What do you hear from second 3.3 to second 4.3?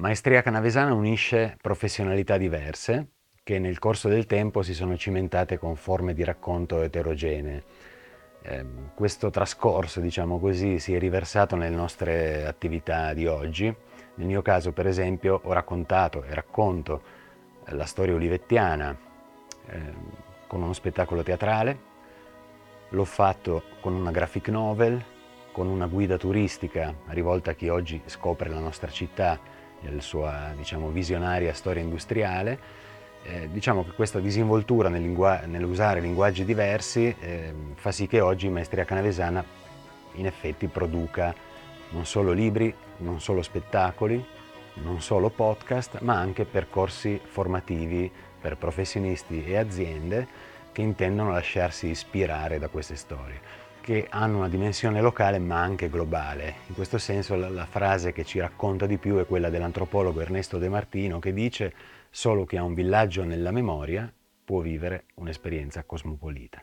che nel corso del